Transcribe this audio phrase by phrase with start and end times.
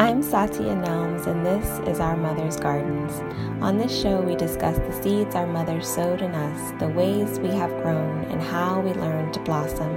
[0.00, 3.18] I'm Satya Nelms, and this is Our Mother's Gardens.
[3.60, 7.48] On this show, we discuss the seeds our mothers sowed in us, the ways we
[7.48, 9.90] have grown, and how we learned to blossom.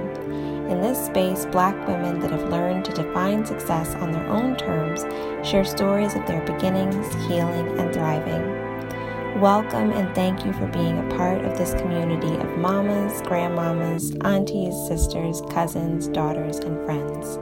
[0.68, 5.02] In this space, Black women that have learned to define success on their own terms
[5.48, 9.40] share stories of their beginnings, healing, and thriving.
[9.40, 14.74] Welcome and thank you for being a part of this community of mamas, grandmamas, aunties,
[14.88, 17.38] sisters, cousins, daughters, and friends.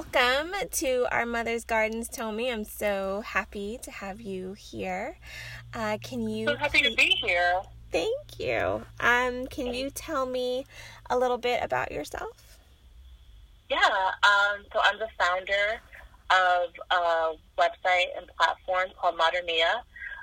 [0.00, 2.50] Welcome to our Mother's Gardens, Tomi.
[2.50, 5.18] I'm so happy to have you here.
[5.74, 6.46] Uh, can you?
[6.46, 7.60] So happy to be here.
[7.92, 8.82] Thank you.
[8.98, 10.64] Um, can you tell me
[11.10, 12.58] a little bit about yourself?
[13.68, 13.76] Yeah.
[13.76, 15.82] Um, so I'm the founder
[16.30, 19.64] of a website and platform called Mater Mea.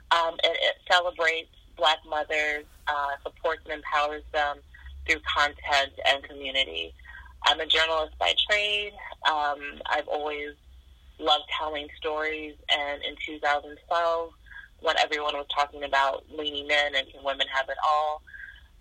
[0.10, 4.58] Um, it, it, celebrates Black mothers, uh, supports and empowers them
[5.06, 6.96] through content and community.
[7.46, 8.94] I'm a journalist by trade.
[9.30, 10.54] Um, I've always
[11.20, 14.32] loved telling stories, and in 2012,
[14.80, 18.22] when everyone was talking about leaning in and can women have it all,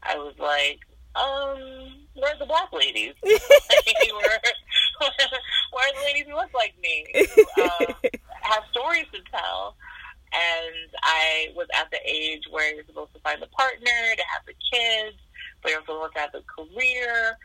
[0.03, 0.81] I was like,
[1.17, 3.15] um, where's the black ladies?
[3.23, 3.41] where,
[5.01, 7.93] where are the ladies who look like me, who uh,
[8.43, 9.77] have stories to tell?
[10.33, 14.45] And I was at the age where you're supposed to find the partner, to have
[14.45, 15.17] the kids,
[15.63, 17.39] but you're supposed to have the career.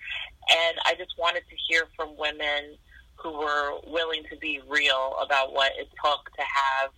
[0.50, 2.78] And I just wanted to hear from women
[3.16, 6.92] who were willing to be real about what it took to have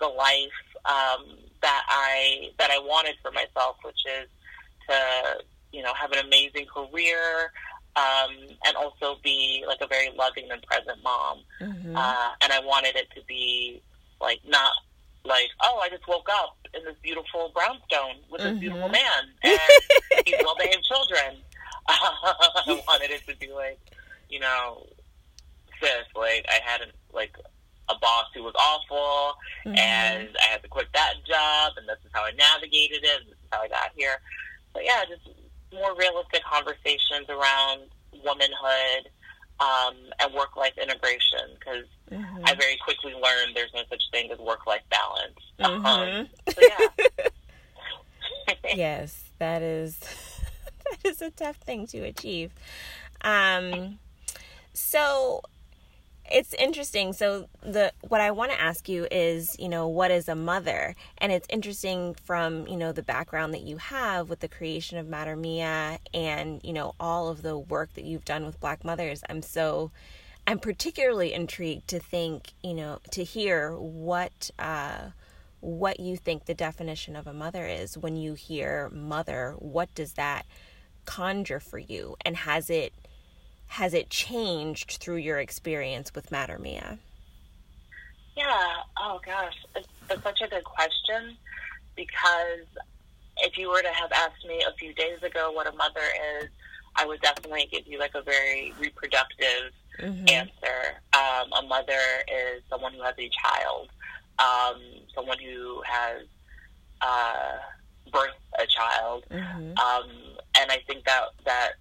[0.00, 0.48] the life
[0.84, 4.28] um, that I that I wanted for myself, which is
[4.88, 7.52] to you know have an amazing career
[7.96, 11.40] um, and also be like a very loving and present mom.
[11.60, 11.96] Mm-hmm.
[11.96, 13.82] Uh, and I wanted it to be
[14.20, 14.72] like not
[15.28, 18.60] like oh I just woke up in this beautiful brownstone with this mm-hmm.
[18.60, 19.60] beautiful man and
[20.26, 21.36] he's well behaved children.
[21.88, 23.80] I wanted it to be like,
[24.28, 24.86] you know,
[25.80, 27.34] sis, like I had a, like
[27.88, 29.78] a boss who was awful, mm-hmm.
[29.78, 33.30] and I had to quit that job, and this is how I navigated it, and
[33.30, 34.20] this is how I got here.
[34.74, 35.28] But yeah, just
[35.72, 37.88] more realistic conversations around
[38.24, 39.08] womanhood
[39.60, 42.44] um, and work life integration because mm-hmm.
[42.44, 45.38] I very quickly learned there's no such thing as work life balance.
[45.58, 45.86] Mm-hmm.
[45.86, 47.28] Um, so yeah.
[48.74, 49.98] yes, that is
[50.90, 52.52] that is a tough thing to achieve.
[53.20, 53.98] Um,
[54.72, 55.42] so
[56.30, 57.12] it's interesting.
[57.12, 60.94] So the what I want to ask you is, you know, what is a mother?
[61.18, 65.08] And it's interesting from, you know, the background that you have with the creation of
[65.08, 69.22] Mater Mea and, you know, all of the work that you've done with black mothers.
[69.28, 69.90] I'm so
[70.46, 75.10] I'm particularly intrigued to think, you know, to hear what uh
[75.60, 80.12] what you think the definition of a mother is when you hear mother what does
[80.12, 80.46] that
[81.04, 82.92] conjure for you and has it
[83.68, 86.98] has it changed through your experience with Mater Mea?
[88.36, 88.74] Yeah.
[88.98, 91.36] Oh gosh, it's, it's such a good question
[91.96, 92.66] because
[93.38, 96.00] if you were to have asked me a few days ago what a mother
[96.40, 96.48] is,
[96.96, 100.28] I would definitely give you like a very reproductive mm-hmm.
[100.28, 101.00] answer.
[101.12, 103.88] Um, a mother is someone who has a child,
[104.38, 104.80] um,
[105.14, 106.22] someone who has
[107.00, 107.58] uh,
[108.12, 109.78] birthed a child, mm-hmm.
[109.78, 110.10] um,
[110.58, 111.72] and I think that that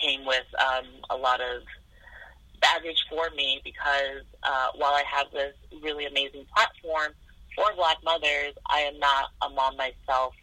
[0.00, 1.62] came with um, a lot of
[2.60, 7.12] baggage for me because uh, while I have this really amazing platform
[7.54, 10.34] for Black mothers, I am not a mom myself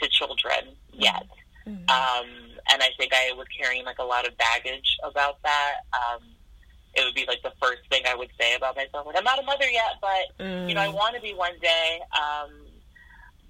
[0.00, 1.26] to children yet.
[1.66, 1.88] Mm-hmm.
[1.88, 2.26] Um,
[2.72, 5.74] and I think I was carrying like a lot of baggage about that.
[5.92, 6.22] Um,
[6.94, 9.06] it would be like the first thing I would say about myself.
[9.06, 10.68] Like I'm not a mother yet, but mm.
[10.68, 10.94] you know I mm.
[10.94, 12.00] want to be one day.
[12.12, 12.50] Um,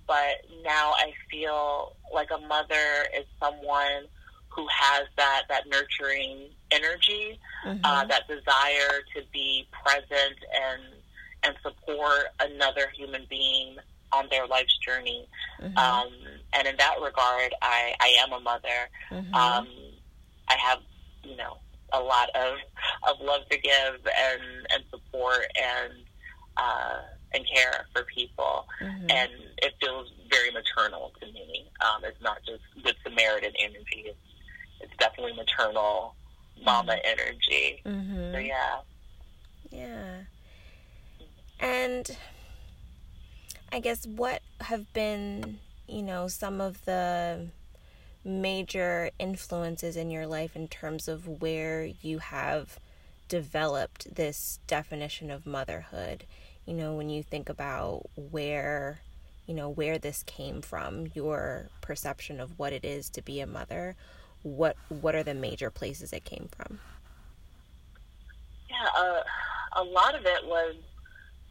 [0.06, 4.06] but now I feel like a mother is someone
[4.54, 7.84] who has that that nurturing energy, mm-hmm.
[7.84, 10.82] uh, that desire to be present and
[11.44, 13.76] and support another human being
[14.12, 15.26] on their life's journey.
[15.60, 15.76] Mm-hmm.
[15.76, 16.08] Um,
[16.52, 18.88] and in that regard, I, I am a mother.
[19.10, 19.34] Mm-hmm.
[19.34, 19.66] Um,
[20.48, 20.78] I have,
[21.24, 21.56] you know,
[21.92, 22.58] a lot of,
[23.08, 25.92] of love to give and, and support and,
[26.56, 27.00] uh,
[27.32, 28.66] and care for people.
[28.80, 29.10] Mm-hmm.
[29.10, 31.70] And it feels very maternal to me.
[31.80, 34.04] Um, it's not just good Samaritan energy.
[34.06, 34.18] It's,
[34.82, 36.14] it's definitely maternal
[36.64, 37.20] mama mm-hmm.
[37.20, 37.82] energy.
[37.84, 38.32] Mm-hmm.
[38.32, 38.80] So yeah.
[39.70, 40.14] Yeah.
[41.60, 42.16] And
[43.72, 45.58] I guess what have been,
[45.88, 47.48] you know, some of the
[48.24, 52.78] major influences in your life in terms of where you have
[53.28, 56.24] developed this definition of motherhood?
[56.66, 59.00] You know, when you think about where,
[59.46, 63.46] you know, where this came from, your perception of what it is to be a
[63.46, 63.96] mother,
[64.42, 66.78] what what are the major places it came from?
[68.68, 69.22] Yeah, uh,
[69.80, 70.74] a lot of it was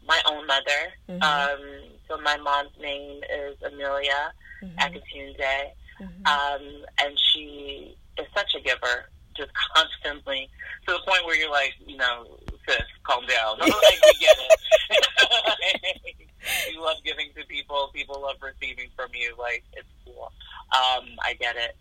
[0.07, 0.81] my own mother.
[1.09, 1.21] Mm-hmm.
[1.21, 4.33] Um, so my mom's name is Amelia
[4.63, 4.77] mm-hmm.
[4.77, 5.71] Akitunde,
[6.01, 6.25] mm-hmm.
[6.25, 10.49] um, and she is such a giver, just constantly
[10.87, 12.25] to the point where you're like, you know,
[12.67, 13.59] sis, calm down.
[13.59, 16.15] like we get it.
[16.73, 17.91] you love giving to people.
[17.93, 19.35] People love receiving from you.
[19.37, 20.31] Like it's cool.
[20.73, 21.75] Um, I get it,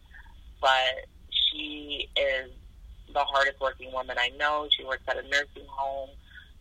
[0.60, 2.50] but she is
[3.12, 4.68] the hardest working woman I know.
[4.70, 6.10] She works at a nursing home.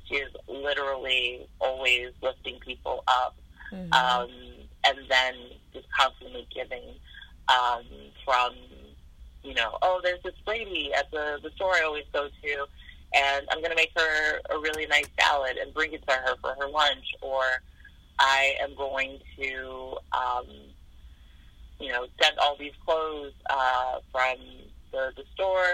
[0.06, 3.36] She is literally always lifting people up,
[3.72, 3.94] mm-hmm.
[3.94, 4.30] um,
[4.86, 5.36] and then
[5.74, 6.84] just constantly giving
[7.48, 7.84] um,
[8.26, 8.54] from
[9.44, 12.66] you know, oh, there's this lady at the the store I always go to,
[13.14, 16.36] and I'm going to make her a really nice salad and bring it to her
[16.42, 17.44] for her lunch, or
[18.20, 20.48] I am going to, um,
[21.80, 24.36] you know, send all these clothes uh, from
[24.92, 25.66] the the store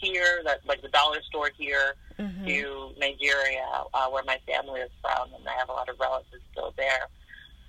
[0.00, 2.46] here, that like the dollar store here, mm-hmm.
[2.46, 6.42] to Nigeria, uh, where my family is from, and I have a lot of relatives
[6.52, 7.08] still there.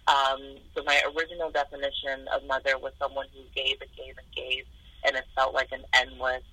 [0.07, 4.65] Um, so my original definition of mother was someone who gave and gave and gave,
[5.05, 6.43] and it felt like an endless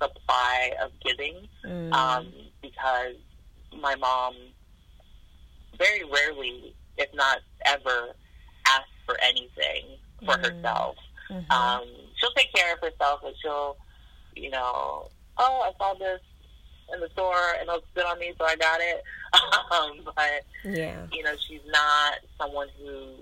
[0.00, 1.92] supply of giving mm.
[1.92, 2.32] um,
[2.62, 3.16] because
[3.80, 4.34] my mom
[5.76, 8.14] very rarely, if not ever,
[8.66, 10.44] asks for anything for mm.
[10.44, 10.96] herself.
[11.30, 11.50] Mm-hmm.
[11.50, 11.84] Um,
[12.16, 13.76] she'll take care of herself, and she'll,
[14.34, 16.20] you know, oh, I saw this
[16.92, 19.02] in the store and it looks good on me, so I got it.
[19.72, 23.14] um, but yeah, you know, she's not someone who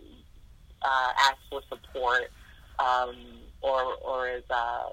[0.82, 2.30] uh, asks for support
[2.78, 3.16] um,
[3.62, 4.90] or or is uh,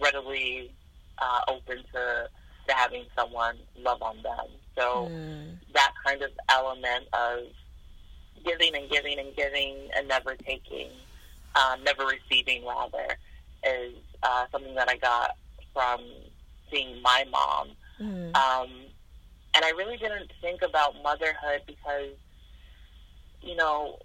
[0.00, 0.72] readily
[1.18, 2.28] uh, open to
[2.68, 4.46] to having someone love on them.
[4.76, 5.56] So mm.
[5.72, 7.38] that kind of element of
[8.46, 10.88] giving and giving and giving and never taking,
[11.54, 13.18] um, never receiving rather,
[13.66, 15.36] is uh, something that I got
[15.72, 16.00] from
[16.70, 17.68] seeing my mom.
[18.00, 18.36] Mm.
[18.36, 18.70] Um,
[19.54, 22.12] and I really didn't think about motherhood because,
[23.40, 23.98] you know,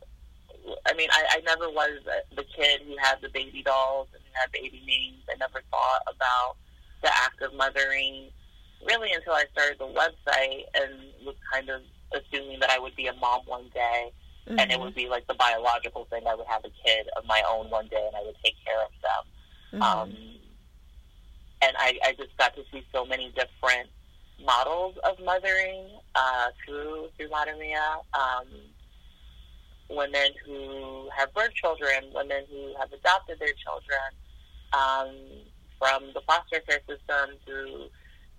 [0.85, 1.99] I mean, I, I never was
[2.35, 5.23] the kid who had the baby dolls and who had baby names.
[5.29, 6.57] I never thought about
[7.01, 8.29] the act of mothering
[8.85, 10.93] really until I started the website and
[11.25, 11.81] was kind of
[12.13, 14.11] assuming that I would be a mom one day.
[14.47, 14.59] Mm-hmm.
[14.59, 14.83] And it mm-hmm.
[14.83, 16.23] would be like the biological thing.
[16.27, 18.81] I would have a kid of my own one day and I would take care
[18.81, 19.81] of them.
[19.81, 19.83] Mm-hmm.
[19.83, 20.17] Um,
[21.61, 23.89] and I, I just got to see so many different
[24.43, 27.73] models of mothering uh, through through Madre
[28.13, 28.47] Um,
[29.89, 34.09] women who have birth children, women who have adopted their children,
[34.73, 35.15] um,
[35.77, 37.87] from the foster care system to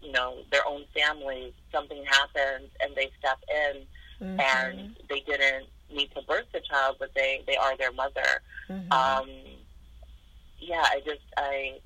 [0.01, 1.53] you know their own families.
[1.73, 3.83] Something happens and they step in,
[4.27, 4.41] mm-hmm.
[4.41, 8.43] and they didn't need to birth the child, but they they are their mother.
[8.69, 8.93] Mm-hmm.
[8.93, 9.29] Um,
[10.59, 11.79] yeah, I just I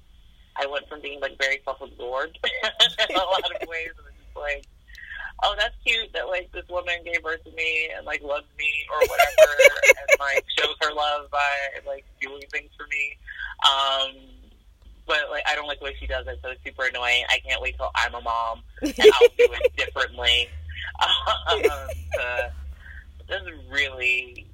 [0.56, 2.38] I went from being like very self absorbed
[3.10, 4.66] in a lot of ways, and just like
[5.42, 8.70] oh, that's cute that like this woman gave birth to me and like loves me
[8.90, 9.52] or whatever,
[9.88, 11.38] and like shows her love by
[11.86, 13.16] like doing things for me.
[13.64, 14.16] Um,
[15.06, 17.24] but like I don't like the way she does it, so it's super annoying.
[17.28, 20.48] I can't wait till I'm a mom and I'll do it differently.
[21.00, 21.62] Um,
[22.20, 22.48] uh,
[23.28, 24.46] this is really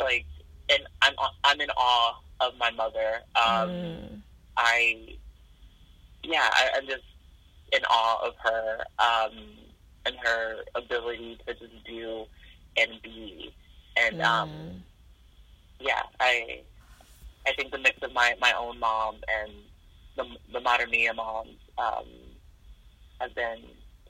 [0.00, 0.26] like,
[0.68, 1.14] and I'm
[1.44, 3.20] I'm in awe of my mother.
[3.36, 4.22] Um, mm.
[4.56, 5.16] I
[6.22, 7.04] yeah, I, I'm just
[7.72, 8.78] in awe of her.
[8.98, 9.60] Um,
[10.06, 12.24] and her ability to just do
[12.76, 13.54] and be.
[13.96, 14.24] And mm.
[14.24, 14.50] um,
[15.80, 16.62] yeah, I
[17.46, 19.52] I think the mix of my my own mom and
[20.16, 22.06] the the Mater Mea moms um,
[23.20, 23.62] have been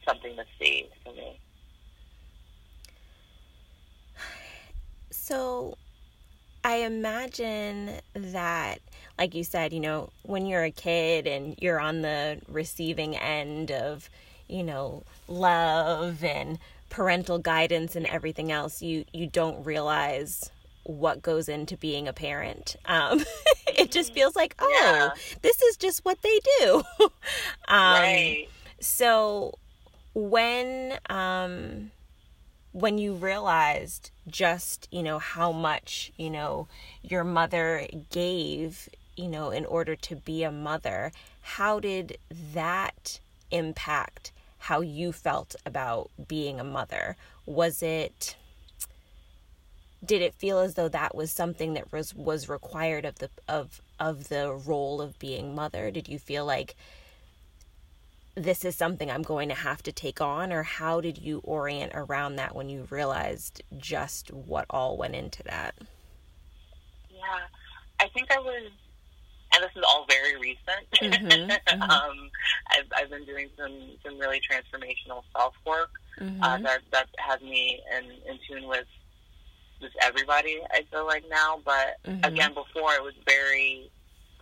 [0.06, 1.40] something to see for me.
[5.10, 5.76] So,
[6.64, 8.78] I imagine that,
[9.18, 13.70] like you said, you know, when you're a kid and you're on the receiving end
[13.70, 14.08] of
[14.50, 16.58] you know, love and
[16.90, 20.50] parental guidance and everything else, you you don't realize
[20.84, 22.76] what goes into being a parent.
[22.86, 23.22] Um,
[23.68, 25.10] it just feels like, oh, yeah.
[25.42, 26.82] this is just what they do.
[27.00, 27.10] um,
[27.68, 28.48] right.
[28.80, 29.54] So
[30.14, 31.92] when um,
[32.72, 36.68] when you realized just you know how much you know
[37.02, 42.18] your mother gave you know in order to be a mother, how did
[42.52, 43.18] that
[43.50, 47.16] impact how you felt about being a mother.
[47.46, 48.36] Was it
[50.04, 53.80] did it feel as though that was something that was was required of the of
[53.98, 55.90] of the role of being mother?
[55.90, 56.76] Did you feel like
[58.34, 61.92] this is something I'm going to have to take on or how did you orient
[61.94, 65.74] around that when you realized just what all went into that?
[67.10, 67.46] Yeah.
[68.00, 68.70] I think I was
[69.52, 70.90] and this is all very recent.
[71.00, 71.82] Mm-hmm, mm-hmm.
[71.82, 72.30] um,
[72.70, 73.72] I've, I've been doing some
[74.04, 76.42] some really transformational self work mm-hmm.
[76.42, 78.86] uh, that that has me in, in tune with
[79.80, 80.60] just everybody.
[80.70, 82.24] I feel like now, but mm-hmm.
[82.24, 83.90] again, before it was very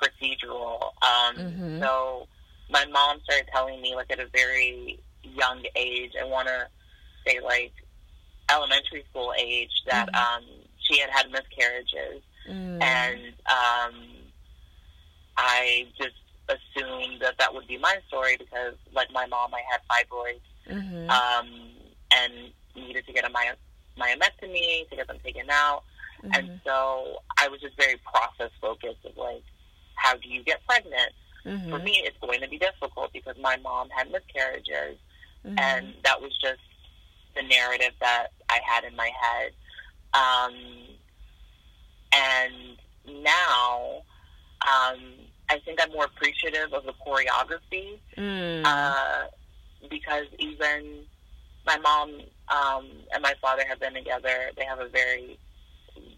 [0.00, 0.92] procedural.
[1.02, 1.80] Um, mm-hmm.
[1.80, 2.28] So
[2.70, 6.12] my mom started telling me like at a very young age.
[6.20, 6.68] I want to
[7.26, 7.72] say like
[8.50, 10.44] elementary school age that mm-hmm.
[10.44, 10.44] um,
[10.78, 12.82] she had had miscarriages, mm.
[12.82, 13.94] and um,
[15.37, 16.16] I just
[16.48, 21.10] assumed that that would be my story because, like my mom, I had fibroids mm-hmm.
[21.10, 21.48] um,
[22.12, 22.32] and
[22.75, 23.54] needed to get a my-
[23.98, 25.82] myomectomy to get them taken out.
[26.22, 26.34] Mm-hmm.
[26.34, 29.42] And so I was just very process focused of like,
[29.94, 31.12] how do you get pregnant?
[31.45, 31.71] Mm-hmm.
[31.71, 34.99] For me, it's going to be difficult because my mom had miscarriages,
[35.47, 35.59] mm-hmm.
[35.59, 36.61] and that was just
[37.37, 39.52] the narrative that I had in my head.
[40.14, 40.54] Um,
[42.12, 44.02] and now,
[44.62, 44.99] um,
[45.50, 48.62] I think I'm more appreciative of the choreography mm.
[48.64, 49.28] uh,
[49.88, 51.04] because even
[51.66, 54.50] my mom um, and my father have been together.
[54.57, 55.38] They have a very,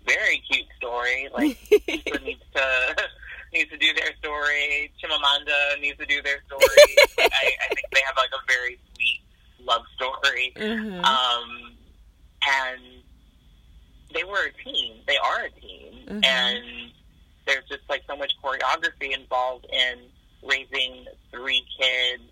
[0.06, 1.28] very cute story.
[1.32, 1.58] Like,
[2.22, 2.96] needs to
[3.52, 4.92] needs to do their story.
[5.02, 6.96] Chimamanda needs to do their story.
[7.18, 9.22] I, I think they have like a very sweet
[9.64, 10.52] love story.
[10.56, 11.04] Mm-hmm.
[11.04, 11.72] Um,
[12.46, 12.80] and
[14.14, 14.96] they were a team.
[15.06, 16.24] They are a team, mm-hmm.
[16.24, 16.92] and
[17.46, 19.98] there's just like so much choreography involved in
[20.42, 22.22] raising three kids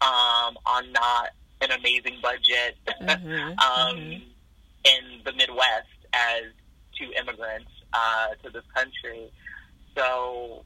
[0.00, 3.58] um, on not an amazing budget mm-hmm.
[3.58, 4.12] um, mm-hmm.
[4.84, 6.44] in the Midwest as
[6.98, 9.30] two immigrants uh, to this country.
[9.98, 10.64] So,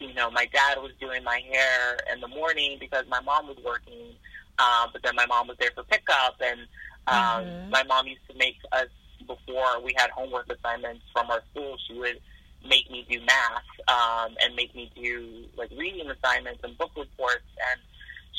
[0.00, 3.56] you know, my dad was doing my hair in the morning because my mom was
[3.64, 4.14] working,
[4.58, 6.60] uh, but then my mom was there for pickup, and
[7.06, 7.70] um, mm-hmm.
[7.70, 8.88] my mom used to make us
[9.20, 11.76] before we had homework assignments from our school.
[11.86, 12.20] She would
[12.68, 17.46] make me do math um, and make me do like reading assignments and book reports,
[17.70, 17.80] and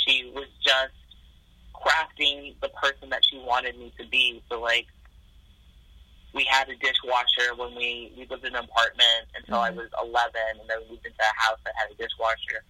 [0.05, 0.93] she was just
[1.73, 4.43] crafting the person that she wanted me to be.
[4.49, 4.87] So like
[6.33, 9.79] we had a dishwasher when we we lived in an apartment until mm-hmm.
[9.79, 12.65] I was 11, and then we moved into a house that had a dishwasher.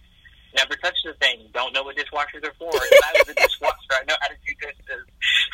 [0.54, 1.48] Never touched the thing.
[1.52, 2.70] Don't know what dishwashers are for.
[2.70, 3.92] I was a dishwasher.
[3.92, 5.04] I know how to do dishes.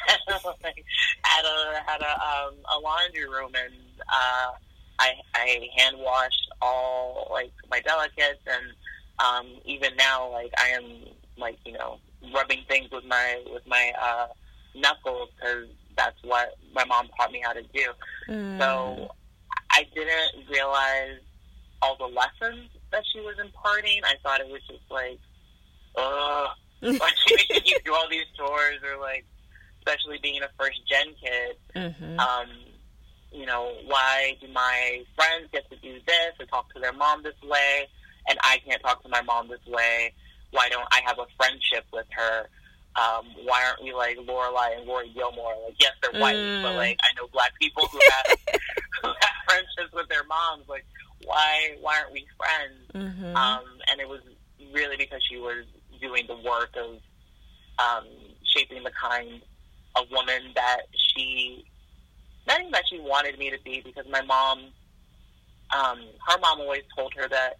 [1.25, 3.75] had a had a um, a laundry room, and
[4.13, 4.53] uh,
[4.99, 8.73] I I hand washed all like my delicates, and
[9.19, 10.85] um, even now, like I am
[11.39, 11.99] like you know
[12.35, 14.27] rubbing things with my with my uh,
[14.75, 15.69] knuckles because
[16.01, 17.87] that's what my mom taught me how to do.
[18.29, 18.59] Mm.
[18.59, 19.11] So
[19.71, 21.21] I didn't realize
[21.83, 24.01] all the lessons that she was imparting.
[24.05, 25.19] I thought it was just like,
[25.97, 26.49] ugh,
[27.01, 29.27] like she making you do all these chores, or like,
[29.81, 31.57] especially being a first gen kid.
[31.77, 32.19] Mm-hmm.
[32.19, 32.49] Um,
[33.33, 37.23] you know, why do my friends get to do this or talk to their mom
[37.23, 37.87] this way,
[38.29, 40.15] and I can't talk to my mom this way?
[40.51, 42.49] Why don't I have a friendship with her?
[42.97, 45.55] Um, why aren't we like Lorelai and Rory Gilmore?
[45.65, 46.63] Like, yes, they're white, mm.
[46.63, 48.39] but like I know black people who have
[49.03, 50.69] who have friendships with their moms.
[50.69, 50.85] Like,
[51.25, 52.91] why why aren't we friends?
[52.95, 53.37] Mm-hmm.
[53.37, 54.21] Um, and it was
[54.75, 55.65] really because she was
[56.01, 56.97] doing the work of
[57.79, 58.07] um,
[58.45, 59.41] shaping the kind
[59.97, 61.65] of woman that she
[62.47, 64.59] not even that she wanted me to be because my mom
[65.73, 67.59] um, her mom always told her that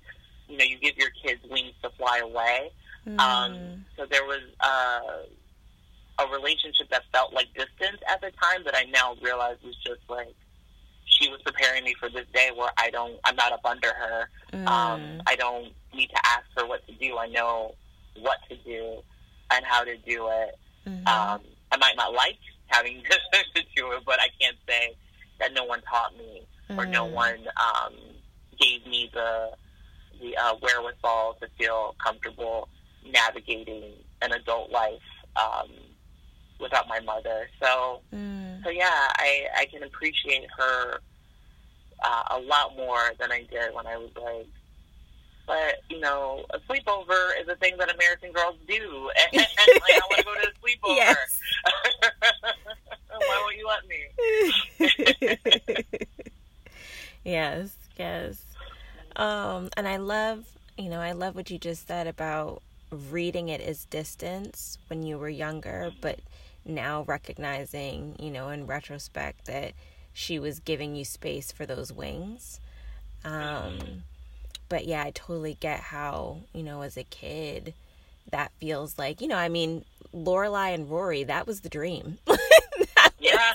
[0.49, 2.71] you know you give your kids wings to fly away
[3.17, 3.21] mm.
[3.21, 8.75] Um, so there was uh, a relationship that felt like distance at the time that
[8.77, 10.35] I now realize was just like
[11.05, 14.29] she was preparing me for this day where I don't, I'm not up under her.
[14.53, 14.67] Mm.
[14.67, 17.19] Um, I don't need to ask her what to do.
[17.19, 17.75] I know
[18.19, 19.03] what to do
[19.51, 20.59] and how to do it.
[20.87, 21.07] Mm-hmm.
[21.07, 21.41] Um,
[21.73, 22.39] I might not like
[22.69, 23.03] having
[23.55, 24.95] to do it, but I can't say
[25.41, 26.79] that no one taught me mm.
[26.79, 27.13] or no mm.
[27.13, 27.95] one um,
[28.59, 29.51] gave me the
[30.21, 32.69] the uh, wherewithal to feel comfortable
[33.07, 33.93] navigating
[34.23, 35.03] an adult life
[35.37, 35.71] um,
[36.59, 37.49] without my mother.
[37.63, 38.63] So, mm.
[38.63, 41.01] so yeah, I I can appreciate her
[42.03, 44.49] uh, a lot more than I did when I was like.
[45.47, 49.95] But you know, a sleepover is a thing that American girls do, and, and like
[49.95, 50.97] I want to go to a sleepover.
[50.97, 51.41] Yes.
[53.21, 54.01] Why won't you let me?
[57.25, 58.45] yes, yes.
[59.17, 60.47] Um, and I love,
[60.79, 65.19] you know, I love what you just said about reading it as distance when you
[65.19, 66.19] were younger, but
[66.65, 69.73] now recognizing, you know, in retrospect that
[70.13, 72.61] she was giving you space for those wings.
[73.25, 74.05] Um,
[74.69, 77.75] but yeah, I totally get how, you know, as a kid,
[78.31, 82.19] that feels like, you know, I mean, Lorelai and Rory, that was the dream.
[83.19, 83.53] yeah.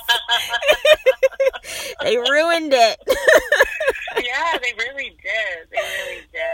[2.02, 2.98] they ruined it.
[4.18, 5.68] yeah, they really did.
[5.72, 6.46] They really did.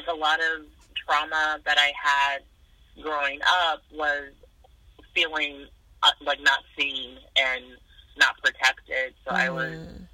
[0.00, 2.38] Lot of trauma that I had
[3.02, 4.32] growing up was
[5.14, 5.66] feeling
[6.02, 7.64] uh, like not seen and
[8.16, 9.14] not protected.
[9.24, 10.08] So I was Mm.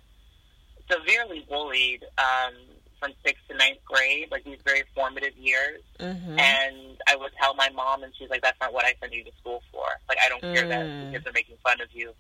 [0.91, 2.55] severely bullied um,
[2.99, 5.83] from sixth to ninth grade, like these very formative years.
[5.99, 6.39] Mhm.
[6.39, 9.25] And I would tell my mom, and she's like, "That's not what I sent you
[9.25, 9.85] to school for.
[10.09, 10.69] Like, I don't care Mm.
[10.69, 12.15] that kids are making fun of you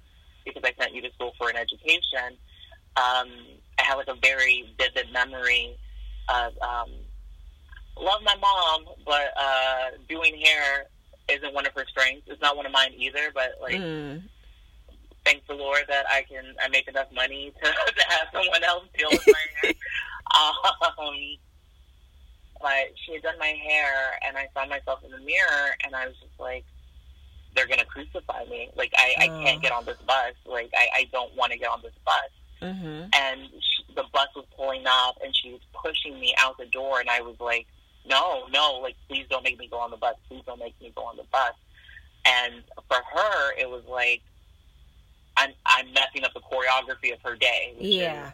[0.44, 2.38] because I sent you to school for an education."
[2.96, 5.78] Um, I have like a very vivid memory
[6.28, 6.90] of um,
[8.00, 10.86] love my mom, but uh, doing hair
[11.28, 12.26] isn't one of her strengths.
[12.28, 13.30] It's not one of mine either.
[13.34, 14.22] But like, Mm.
[15.24, 18.84] thank the Lord that I can I make enough money to, to have someone else
[18.96, 19.74] deal with my hair.
[20.36, 21.38] Um,
[22.60, 26.06] but she had done my hair, and I saw myself in the mirror, and I
[26.06, 26.64] was just like,
[27.54, 28.70] "They're gonna crucify me.
[28.76, 29.42] Like I, I Oh.
[29.44, 30.34] can't get on this bus.
[30.44, 33.08] Like I, I don't want to get on this bus." Mhm.
[33.14, 37.00] And she, the bus was pulling up, and she was pushing me out the door,
[37.00, 37.66] and I was like,
[38.06, 38.80] "No, no!
[38.82, 40.14] Like please don't make me go on the bus.
[40.28, 41.54] Please don't make me go on the bus."
[42.26, 44.22] And for her, it was like.
[45.40, 47.72] I'm, I'm messing up the choreography of her day.
[47.78, 48.32] is Yeah.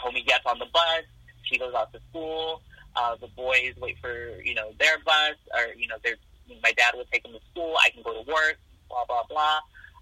[0.00, 1.02] Tomi gets on the bus.
[1.42, 2.62] She goes out to school.
[2.96, 6.14] Uh, the boys wait for you know their bus, or you know their
[6.62, 7.74] my dad would take them to school.
[7.84, 8.58] I can go to work.
[8.88, 9.58] Blah blah blah.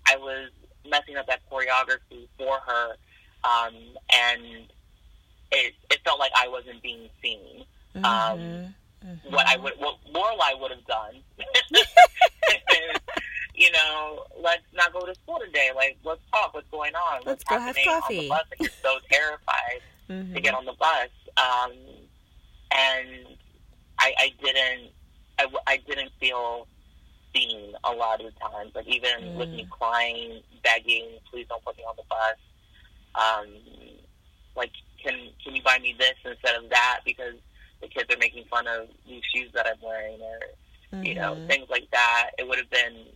[0.06, 0.50] I was
[0.88, 2.96] messing up that choreography for her,
[3.44, 3.74] um,
[4.14, 4.66] and
[5.52, 7.64] it it felt like I wasn't being seen.
[8.04, 9.20] Um, Mhm.
[9.24, 9.30] Mhm.
[9.32, 11.22] What I would, what Lorelai would have done,
[13.54, 15.70] you know, let's not go to school today.
[15.74, 16.54] Like, let's talk.
[16.54, 17.22] What's going on?
[17.24, 18.16] Let's What's go have happening on coffee.
[18.22, 18.44] the bus?
[18.60, 19.80] Like, so terrified
[20.10, 20.34] Mhm.
[20.34, 21.72] to get on the bus, um,
[22.74, 23.36] and
[23.98, 24.92] I, I didn't,
[25.38, 26.66] I, I didn't feel
[27.34, 28.72] seen a lot of the times.
[28.74, 29.70] Like even with me Mm.
[29.70, 32.38] crying, begging, please don't put me on the bus.
[33.14, 33.48] Um,
[34.56, 37.34] like, can can you buy me this instead of that because
[37.82, 40.38] the kids are making fun of these shoes that I'm wearing, or
[41.02, 41.46] you know Mhm.
[41.48, 42.30] things like that.
[42.38, 43.06] It would have been.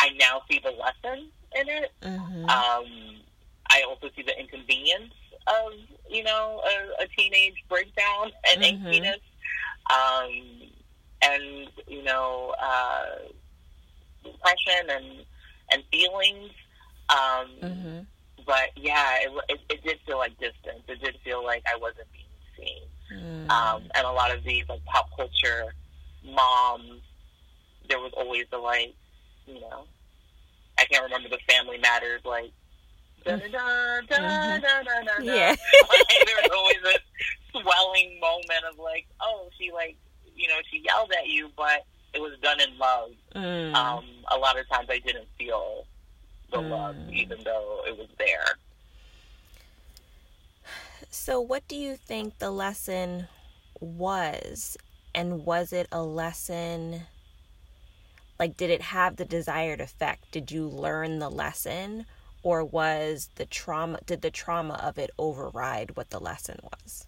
[0.00, 1.92] I now see the lesson in it.
[2.02, 2.48] Mhm.
[2.50, 3.22] Um,
[3.70, 5.14] I also see the inconvenience
[5.46, 5.72] of
[6.10, 8.66] you know a, a teenage breakdown and Mhm.
[8.66, 9.20] anxiousness,
[9.90, 10.72] um,
[11.22, 13.18] and you know uh,
[14.22, 15.26] depression and
[15.72, 16.50] and feelings.
[17.08, 18.06] Um, Mhm.
[18.46, 20.82] But yeah, it, it, it did feel like distance.
[20.88, 22.26] It did feel like I wasn't being
[22.56, 22.82] seen.
[23.12, 23.50] Mm.
[23.50, 25.74] Um, and a lot of these like pop culture
[26.24, 27.02] moms,
[27.88, 28.94] there was always the like,
[29.46, 29.84] you know,
[30.78, 32.50] I can't remember the Family Matters like.
[33.24, 35.22] Da, da, da, da, da, da, da, da.
[35.22, 35.48] Yeah.
[35.88, 36.98] like, there was always this
[37.52, 39.96] swelling moment of like, oh, she like,
[40.36, 43.10] you know, she yelled at you, but it was done in love.
[43.34, 43.74] Mm.
[43.74, 45.86] Um, a lot of times I didn't feel
[46.52, 47.12] the love, Mm.
[47.14, 48.58] even though it was there.
[51.10, 53.28] So, what do you think the lesson
[53.80, 54.76] was?
[55.14, 57.06] And was it a lesson?
[58.38, 60.30] Like, did it have the desired effect?
[60.30, 62.06] Did you learn the lesson?
[62.42, 67.06] Or was the trauma, did the trauma of it override what the lesson was?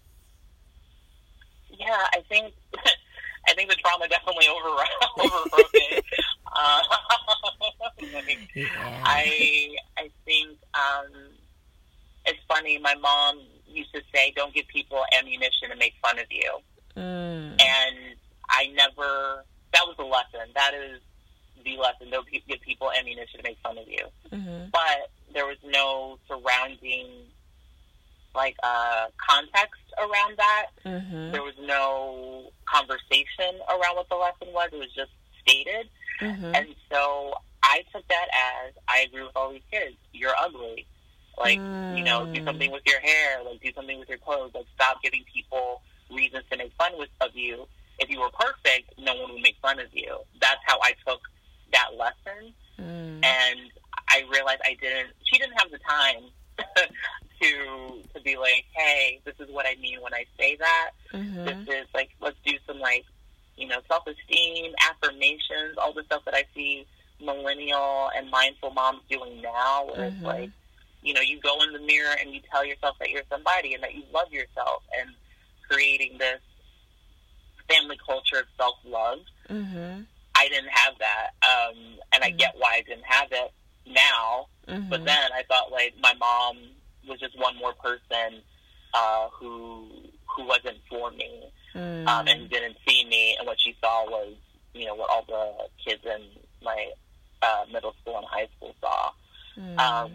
[1.69, 2.53] Yeah, I think
[3.47, 4.87] I think the trauma definitely overrode
[5.19, 6.03] overrode it.
[6.55, 6.81] Uh,
[8.13, 9.05] like, Yeah.
[9.05, 11.37] I I think um,
[12.25, 12.77] it's funny.
[12.77, 13.41] My mom
[13.77, 16.59] used to say, "Don't give people ammunition to make fun of you,"
[16.95, 17.61] Mm.
[17.61, 18.15] and
[18.49, 19.45] I never.
[19.73, 20.49] That was the lesson.
[20.55, 21.01] That is
[21.63, 22.09] the lesson.
[22.09, 24.05] Don't give people ammunition to make fun of you.
[24.31, 24.69] Mm-hmm.
[24.71, 27.07] But there was no surrounding
[28.33, 30.67] like uh, context around that.
[30.85, 31.31] Mm-hmm.
[31.31, 34.69] There was no conversation around what the lesson was.
[34.71, 35.11] It was just
[35.41, 35.89] stated.
[36.21, 36.55] Mm-hmm.
[36.55, 38.27] And so I took that
[38.65, 39.95] as I agree with all these kids.
[40.13, 40.85] You're ugly.
[41.37, 42.45] Like, you know, do Mm.
[42.45, 43.43] something with your hair.
[43.43, 44.51] Like, do something with your clothes.
[44.53, 47.67] Like, stop giving people reasons to make fun with, of you.
[47.99, 50.17] If you were perfect, no one would make fun of you.
[50.41, 51.21] That's how I took
[51.73, 52.53] that lesson.
[52.79, 53.19] Mm.
[53.23, 53.59] And
[54.09, 56.31] I realized I didn't, she didn't have the time
[57.41, 61.45] to, to be like, hey, this is what I mean when I say that Mm-hmm.
[61.45, 63.05] this is like let's do some like
[63.55, 66.85] you know self esteem affirmations all the stuff that i see
[67.23, 70.07] millennial and mindful moms doing now where Mhm.
[70.07, 70.51] it's like
[71.01, 73.83] you know you go in the mirror and you tell yourself that you're somebody and
[73.83, 75.09] that you love yourself and
[75.69, 76.39] creating this
[77.69, 80.01] family culture of self love Mm-hmm.
[80.35, 81.77] i didn't have that um
[82.13, 82.37] and i Mhm.
[82.37, 83.51] get why i didn't have it
[83.85, 84.89] now Mm-hmm.
[84.89, 86.57] but then I thought like my mom
[87.07, 88.41] was just one more person
[88.93, 89.87] uh, who
[90.35, 92.07] who wasn't for me Mm.
[92.07, 94.33] um, and didn't see me, and what she saw was
[94.73, 96.21] you know what all the kids in
[96.63, 96.91] my
[97.41, 99.11] uh, middle school and high school saw.
[99.57, 99.79] Mm.
[99.79, 100.11] Um,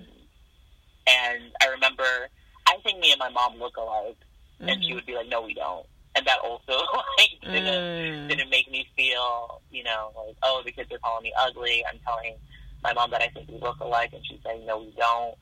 [1.06, 2.28] and I remember
[2.66, 4.16] I think me and my mom look alike,
[4.60, 4.94] and she Mhm.
[4.96, 6.86] would be like, "No, we don't," and that also
[7.18, 8.28] like didn't Mm.
[8.28, 11.84] didn't make me feel, you know, like oh the kids are calling me ugly.
[11.86, 12.36] I'm telling
[12.82, 15.34] my mom that I think we look alike, and she's saying no, we don't.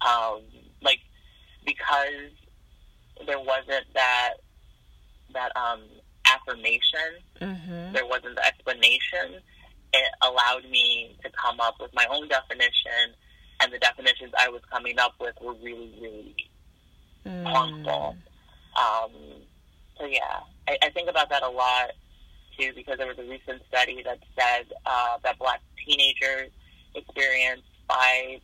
[0.00, 0.42] Um,
[0.82, 1.00] like
[1.64, 2.32] because
[3.26, 4.34] there wasn't that
[5.32, 5.82] that um,
[6.30, 7.92] affirmation, Mhm.
[7.92, 9.42] there wasn't the explanation.
[9.92, 13.14] It allowed me to come up with my own definition,
[13.64, 16.36] and the definitions I was coming up with were really, really
[17.26, 17.46] Mm.
[17.46, 18.16] harmful.
[18.76, 19.12] Um,
[19.96, 21.92] so yeah, I, I think about that a lot
[22.58, 26.50] too because there was a recent study that said uh, that black teenagers
[26.94, 28.40] experience five,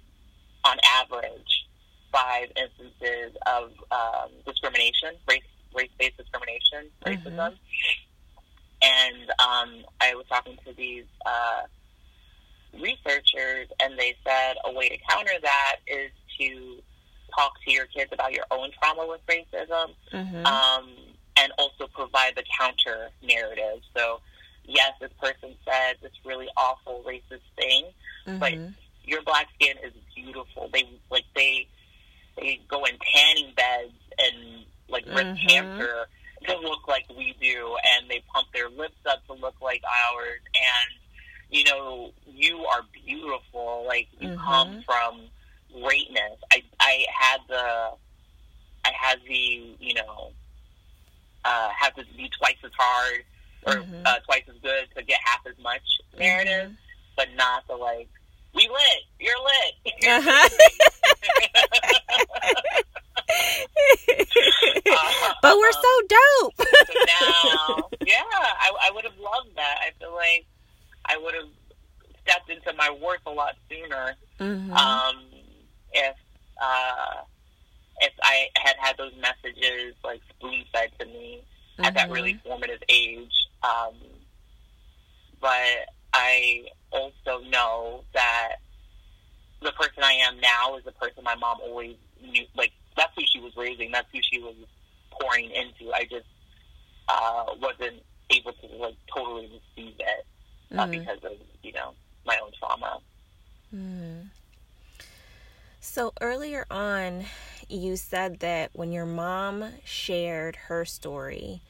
[0.65, 1.67] on average,
[2.11, 5.43] five instances of um, discrimination, race
[5.75, 7.55] race-based discrimination, racism.
[8.83, 11.63] And um, I was talking to these uh,
[12.79, 16.83] researchers, and they said a way to counter that is to
[17.35, 20.45] talk to your kids about your own trauma with racism, Mhm.
[20.47, 20.97] um,
[21.37, 23.83] and also provide the counter narrative.
[23.97, 24.21] So,
[24.65, 27.93] yes, this person said this really awful racist thing.
[28.39, 28.75] but- Mhm.
[29.05, 30.69] Your black skin is beautiful.
[30.69, 31.67] They like they
[32.37, 35.49] they go in tanning beds and like Mhm.
[35.49, 36.09] cancer
[36.45, 40.41] to look like we do, and they pump their lips up to look like ours.
[40.55, 41.01] And
[41.51, 43.85] you know, you are beautiful.
[43.87, 44.39] Like you Mhm.
[44.45, 45.23] come from
[45.83, 46.39] greatness.
[46.53, 47.91] I I had the
[48.85, 50.33] I had the you know
[51.45, 53.25] uh, have to be twice as hard
[53.67, 54.03] or Mhm.
[54.07, 55.83] uh, twice as good to get half as much
[56.19, 56.73] narrative,
[57.17, 58.09] but not the like
[58.53, 59.75] we lit, you're lit.
[60.07, 60.49] Uh-huh.
[65.43, 66.55] but we're so dope.
[67.07, 69.77] Now, yeah, I, I would have loved that.
[69.87, 70.47] I feel like
[71.11, 71.49] I would have
[72.23, 74.77] stepped into my worth a lot sooner Mhm.
[74.77, 75.25] um,
[75.93, 76.17] if
[76.61, 77.23] uh,
[78.01, 81.43] if I had had those messages like spoon fed to me
[81.81, 83.33] at that really formative age.
[83.63, 83.95] Um,
[85.41, 88.57] but I also know that
[89.63, 92.47] the person I am now is the person my mom always knew.
[92.55, 93.91] Like that's who she was raising.
[93.91, 94.55] That's who she was
[95.11, 95.93] pouring into.
[95.93, 96.27] I just
[97.09, 99.47] uh, wasn't able to like totally
[99.77, 100.27] receive it
[100.73, 100.91] uh, Mhm.
[100.91, 103.01] because of you know my own trauma.
[103.75, 104.31] Mm.
[105.81, 107.25] So earlier on,
[107.69, 111.63] you said that when your mom shared her story,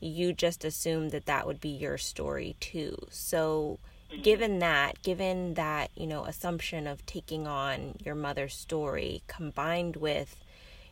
[0.00, 2.96] you just assumed that that would be your story too.
[3.10, 3.78] So,
[4.22, 10.36] given that, given that, you know, assumption of taking on your mother's story combined with,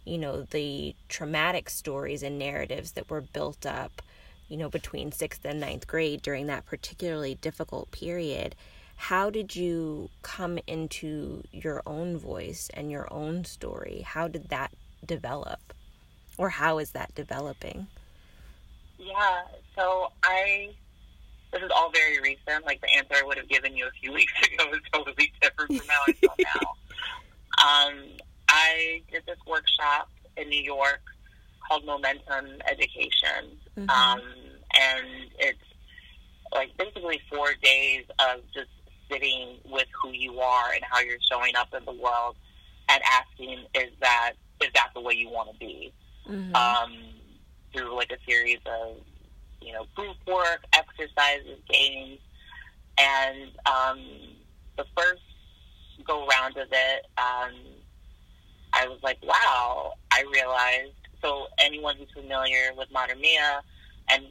[0.04, 4.02] you know, the traumatic stories and narratives that were built up,
[4.48, 8.54] you know, between sixth and ninth grade during that particularly difficult period,
[8.96, 14.02] how did you come into your own voice and your own story?
[14.04, 14.72] How did that
[15.04, 15.72] develop?
[16.36, 17.86] Or how is that developing?
[18.98, 19.42] Yeah,
[19.76, 20.70] so I
[21.52, 22.66] this is all very recent.
[22.66, 25.76] Like the answer I would have given you a few weeks ago is totally different
[25.76, 26.70] from how I feel now.
[27.64, 27.94] Um,
[28.48, 31.02] I did this workshop in New York
[31.66, 33.90] called Momentum Education, Mhm.
[33.90, 34.20] um,
[34.78, 35.62] and it's
[36.52, 38.70] like basically four days of just
[39.10, 42.36] sitting with who you are and how you're showing up in the world,
[42.88, 45.92] and asking, "Is that is that the way you want to be?"
[46.26, 46.54] Mhm.
[46.54, 47.20] um,
[47.72, 48.96] through like a series of
[49.60, 52.20] you know group work, exercises, games,
[52.98, 54.36] and um,
[54.76, 55.22] the first
[56.04, 57.52] go round of it, um,
[58.72, 59.94] I was like, wow!
[60.12, 60.94] I realized.
[61.22, 63.38] So anyone who's familiar with Mater Mea,
[64.10, 64.24] and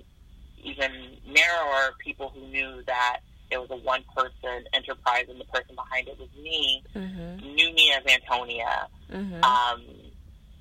[0.63, 3.19] even narrower people who knew that
[3.51, 7.41] it was a one-person enterprise and the person behind it was me, Mhm.
[7.55, 8.87] knew me as Antonia.
[9.09, 9.43] Mhm.
[9.43, 9.85] Um,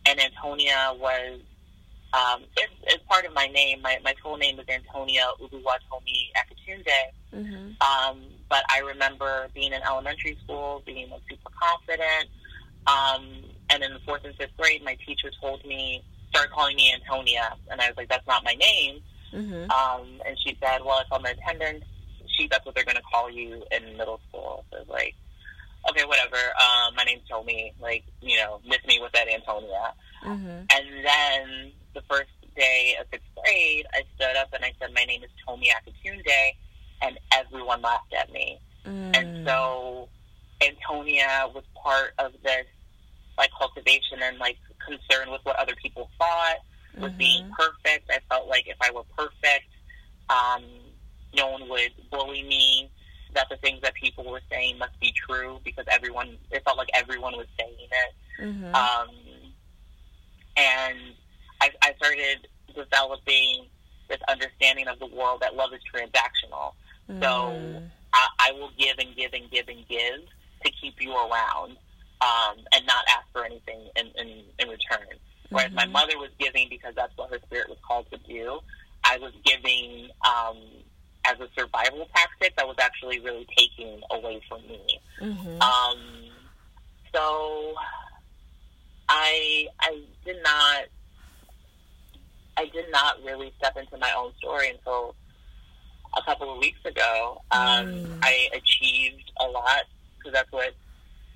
[0.06, 1.40] and Antonia was
[2.12, 3.82] um, it's, it's part of my name.
[3.82, 7.12] My, my full name is Antonia Oluwatomi Akitunde.
[7.34, 7.76] Mhm.
[7.82, 12.30] Um, but I remember being in elementary school, being like super confident.
[12.86, 16.92] Um, and in the fourth and fifth grade, my teacher told me, started calling me
[16.92, 19.70] Antonia, and I was like, "That's not my name." Mhm.
[19.70, 21.84] Um, and she said, "Well, it's on the attendance
[22.28, 22.50] sheet.
[22.50, 25.14] That's what they're going to call you in middle school." So I was like,
[25.90, 26.36] "Okay, whatever.
[26.36, 27.72] Um, my name's Tomi.
[27.80, 30.66] Like, you know, miss me with that Antonia." Mhm.
[30.72, 35.04] And then the first day of sixth grade, I stood up and I said, "My
[35.04, 36.56] name is Tomi Akitunde,"
[37.02, 38.58] and everyone laughed at me.
[38.84, 39.16] Mm.
[39.16, 40.08] And so
[40.62, 42.66] Antonia was part of this
[43.36, 44.56] like cultivation and like
[44.86, 46.58] concern with what other people thought,
[46.96, 47.18] with Mhm.
[47.18, 48.10] being perfect.
[48.10, 49.68] I felt like if I were perfect,
[50.28, 50.64] um,
[51.34, 52.90] no one would bully me.
[53.32, 56.38] That the things that people were saying must be true because everyone.
[56.50, 58.14] It felt like everyone was saying it.
[58.40, 58.74] Mhm.
[58.74, 59.10] Um,
[60.56, 61.14] and
[61.60, 63.66] I, I started developing
[64.08, 66.72] this understanding of the world that love is transactional.
[67.10, 67.22] Mm.
[67.22, 70.20] So I, I will give and give and give and give
[70.64, 71.76] to keep you around
[72.20, 75.06] um, and not ask for anything in, in, in return.
[75.50, 75.76] Whereas mm-hmm.
[75.76, 78.60] my mother was giving because that's what her spirit was called to do.
[79.04, 80.58] I was giving um,
[81.26, 85.00] as a survival tactic that was actually really taking away from me.
[85.20, 85.62] Mm-hmm.
[85.62, 85.98] Um,
[87.14, 87.74] so
[89.08, 90.84] I I did not
[92.56, 95.14] I did not really step into my own story until
[96.16, 96.58] a couple
[97.06, 97.42] ago.
[97.50, 98.18] Um, mm.
[98.22, 99.84] I achieved a lot
[100.18, 100.74] because that's what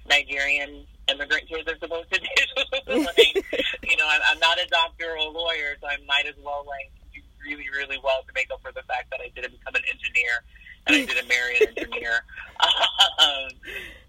[0.08, 2.20] Nigerian immigrant kids are supposed to
[2.86, 3.04] do.
[3.04, 3.34] like,
[3.82, 6.64] you know, I'm, I'm not a doctor or a lawyer, so I might as well
[6.66, 9.74] like do really, really well to make up for the fact that I didn't become
[9.74, 10.44] an engineer
[10.86, 12.24] and I didn't marry an engineer.
[12.60, 13.48] um,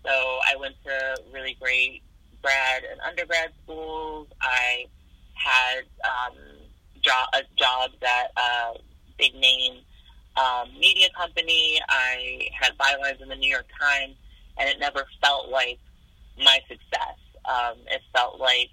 [0.05, 2.01] so I went to really great
[2.41, 4.27] grad and undergrad schools.
[4.41, 4.85] I
[5.33, 6.37] had um,
[7.01, 8.73] job, uh, jobs at uh,
[9.17, 9.81] big name
[10.37, 11.79] um, media company.
[11.89, 14.15] I had bylines in the New York Times,
[14.57, 15.79] and it never felt like
[16.37, 17.17] my success.
[17.45, 18.69] Um, it felt like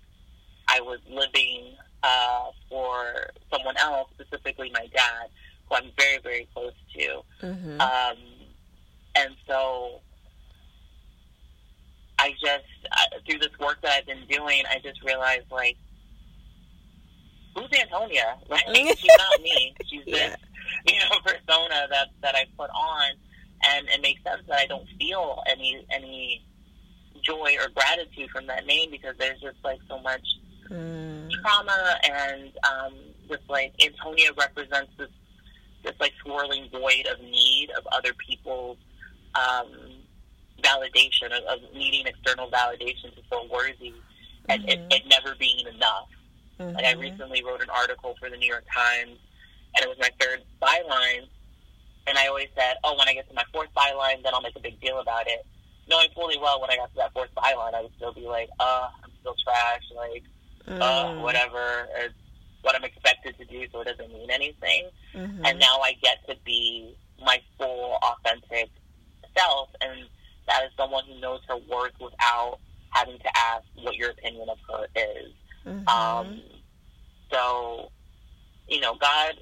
[0.68, 5.28] I was living uh, for someone else, specifically my dad,
[5.68, 7.22] who I'm very, very close to.
[7.42, 7.80] Mm-hmm.
[7.80, 8.16] Um,
[9.16, 10.00] and so
[12.18, 15.76] I just, uh, through this work that I've been doing, I just realized, like,
[17.54, 18.36] who's Antonia?
[18.48, 19.74] Like, she's not me.
[19.86, 20.28] She's yeah.
[20.30, 20.36] this,
[20.86, 23.12] you know, persona that, that I put on.
[23.68, 26.44] And it makes sense that I don't feel any, any
[27.22, 30.22] joy or gratitude from that name because there's just like so much
[30.70, 31.30] mm.
[31.42, 32.94] trauma and um,
[33.28, 35.08] just like Antonia represents this
[35.84, 38.78] this like swirling void of need of other people's
[39.34, 39.68] um,
[40.60, 43.94] validation of, of needing external validation to feel worthy
[44.48, 44.70] and mm-hmm.
[44.70, 46.08] it, it, never being enough.
[46.58, 46.74] Mm-hmm.
[46.74, 49.18] Like I recently wrote an article for the New York Times
[49.76, 51.28] and it was my third byline
[52.06, 54.56] and I always said, oh, when I get to my fourth byline, then I'll make
[54.56, 55.44] a big deal about it
[55.88, 58.48] knowing fully well when I got to that fourth byline, I would still be like,
[58.60, 60.24] uh, I'm still trash, like,
[60.66, 61.18] uh, mm.
[61.18, 61.88] uh, whatever.
[61.96, 62.14] It's
[62.62, 64.88] what I'm expected to do, so it doesn't mean anything.
[65.14, 65.44] Mm-hmm.
[65.44, 68.70] And now I get to be my full, authentic
[69.36, 70.08] self, and
[70.46, 72.58] that is someone who knows her worth without
[72.90, 75.32] having to ask what your opinion of her is.
[75.66, 75.88] Mm-hmm.
[75.88, 76.42] Um,
[77.30, 77.90] so,
[78.68, 79.34] you know, God,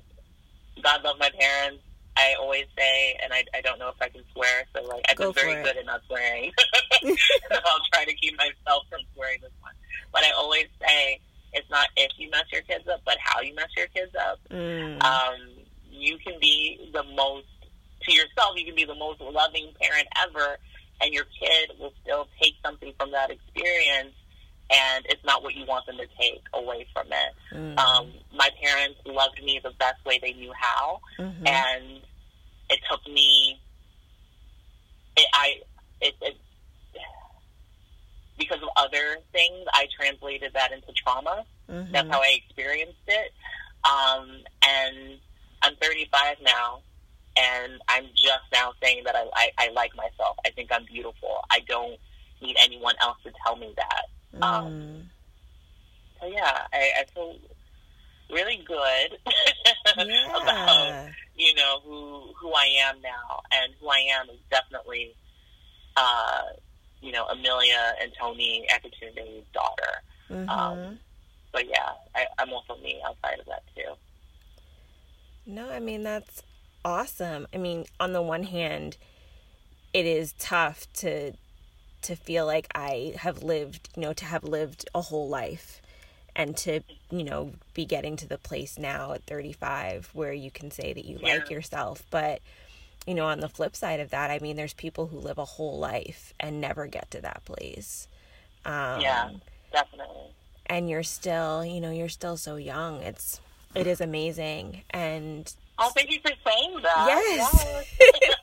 [0.83, 1.83] God loved my parents.
[2.17, 5.17] I always say, and I, I don't know if I can swear, so like I've
[5.17, 6.51] Go been very good at not swearing.
[7.05, 9.75] I'll try to keep myself from swearing this one.
[10.13, 11.21] But I always say
[11.53, 14.39] it's not if you mess your kids up, but how you mess your kids up.
[14.51, 15.03] Mm.
[15.03, 15.41] Um,
[15.91, 17.47] you can be the most
[18.03, 18.57] to yourself.
[18.57, 20.57] You can be the most loving parent ever,
[21.03, 24.15] and your kid will still take something from that experience
[24.71, 27.55] and it's not what you want them to take away from it.
[27.55, 27.79] Mm.
[27.79, 31.47] Um, my parents loved me the best way they knew how, mm-hmm.
[31.47, 32.01] and
[32.71, 33.61] it took me.
[35.17, 35.55] It, I
[36.01, 36.37] it, it
[38.39, 41.45] because of other things, I translated that into trauma.
[41.71, 41.93] Mm-hmm.
[41.93, 43.33] That's how I experienced it.
[43.85, 44.29] Um,
[44.63, 45.19] and
[45.63, 46.81] I'm 35 now,
[47.37, 50.37] and I'm just now saying that I, I, I like myself.
[50.45, 51.41] I think I'm beautiful.
[51.51, 51.99] I don't
[52.43, 54.07] need anyone else to tell me that.
[54.43, 55.03] Um, mm.
[56.21, 57.37] so yeah, I, I feel
[58.31, 59.19] really good
[59.97, 60.43] yeah.
[60.43, 65.15] about you know who who I am now, and who I am is definitely
[65.97, 66.43] uh,
[67.01, 70.03] you know Amelia and Tony Akitunde's daughter.
[70.31, 70.49] Mm-hmm.
[70.49, 70.99] Um,
[71.53, 73.93] but yeah, I, I'm also me outside of that too.
[75.47, 76.43] No, I mean that's
[76.85, 77.47] awesome.
[77.55, 78.97] I mean, on the one hand,
[79.93, 81.33] it is tough to
[82.07, 85.83] to feel like I have lived, you know, to have lived a whole life
[86.37, 90.71] and to, you know, be getting to the place now at 35 where you can
[90.71, 91.35] say that you yeah.
[91.35, 92.05] like yourself.
[92.11, 92.43] But,
[93.07, 95.45] you know, on the flip side of that, I mean, there's people who live a
[95.45, 98.07] whole life and never get to that place.
[98.65, 99.31] Um, yeah,
[99.73, 100.31] definitely.
[100.67, 103.03] And you're still, you know, you're still so young.
[103.03, 103.41] It's,
[103.75, 104.83] it is amazing.
[104.91, 107.05] And Oh, thank you for saying that.
[107.07, 107.87] Yes.
[108.01, 108.37] yes.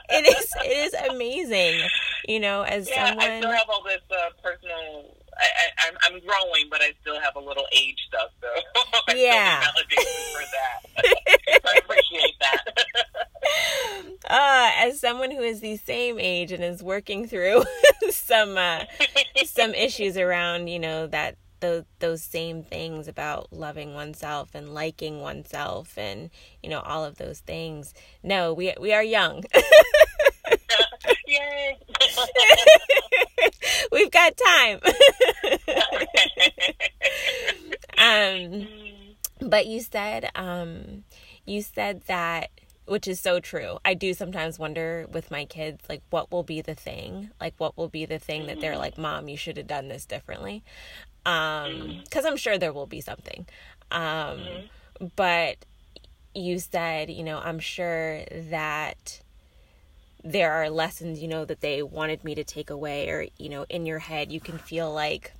[0.10, 0.52] it is.
[0.64, 1.88] It is amazing.
[2.28, 3.30] You know, as yeah, someone.
[3.30, 5.16] I still have all this uh, personal.
[5.38, 8.82] I, I'm growing, but I still have a little age stuff, though.
[9.08, 9.60] So yeah.
[9.60, 11.04] for that.
[11.64, 13.04] I appreciate that.
[14.28, 17.64] uh, as someone who is the same age and is working through
[18.10, 18.84] some uh,
[19.44, 25.20] some issues around, you know, that those those same things about loving oneself and liking
[25.20, 26.30] oneself and
[26.62, 27.94] you know all of those things.
[28.22, 29.44] No, we we are young.
[33.92, 34.80] We've got time.
[37.98, 38.66] um,
[39.40, 41.04] but you said um
[41.44, 42.50] you said that
[42.86, 43.78] which is so true.
[43.84, 47.30] I do sometimes wonder with my kids, like, what will be the thing?
[47.40, 48.80] Like, what will be the thing that they're mm-hmm.
[48.80, 50.64] like, Mom, you should have done this differently?
[51.26, 52.32] Um, because mm-hmm.
[52.32, 53.46] I'm sure there will be something.
[53.90, 55.06] Um, mm-hmm.
[55.14, 55.56] but
[56.34, 59.20] you said, you know, I'm sure that
[60.24, 63.66] there are lessons, you know, that they wanted me to take away, or, you know,
[63.68, 65.32] in your head, you can feel like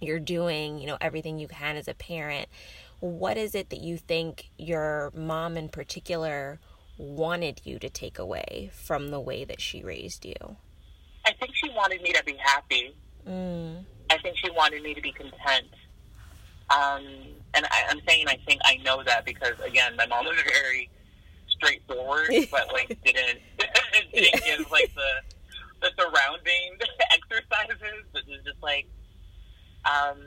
[0.00, 2.48] you're doing, you know, everything you can as a parent
[3.00, 6.58] what is it that you think your mom in particular
[6.98, 10.56] wanted you to take away from the way that she raised you?
[11.26, 12.94] I think she wanted me to be happy.
[13.28, 13.84] Mm.
[14.10, 15.68] I think she wanted me to be content.
[16.70, 17.04] Um,
[17.54, 20.90] and I, I'm saying I think I know that because again, my mom was very
[21.48, 23.40] straightforward, but like didn't
[24.12, 25.10] didn't give like the
[25.82, 26.78] the surrounding
[27.12, 28.04] exercises.
[28.12, 28.86] But it was just like
[29.84, 30.18] um,